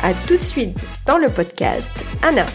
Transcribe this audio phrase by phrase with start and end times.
[0.03, 2.03] À tout de suite dans le podcast.
[2.21, 2.45] Anna.